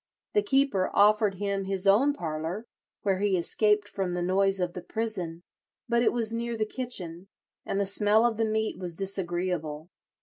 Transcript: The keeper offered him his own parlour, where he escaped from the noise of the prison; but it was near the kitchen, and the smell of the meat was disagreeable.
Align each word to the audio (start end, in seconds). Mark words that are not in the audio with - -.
The 0.33 0.41
keeper 0.41 0.89
offered 0.95 1.35
him 1.35 1.65
his 1.65 1.85
own 1.85 2.13
parlour, 2.13 2.65
where 3.03 3.19
he 3.19 3.37
escaped 3.37 3.87
from 3.87 4.15
the 4.15 4.23
noise 4.23 4.59
of 4.59 4.73
the 4.73 4.81
prison; 4.81 5.43
but 5.87 6.01
it 6.01 6.11
was 6.11 6.33
near 6.33 6.57
the 6.57 6.65
kitchen, 6.65 7.27
and 7.67 7.79
the 7.79 7.85
smell 7.85 8.25
of 8.25 8.37
the 8.37 8.45
meat 8.45 8.79
was 8.79 8.95
disagreeable. 8.95 9.89